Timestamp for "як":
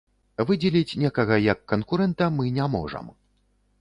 1.51-1.59